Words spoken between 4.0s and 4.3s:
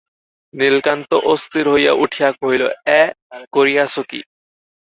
কী!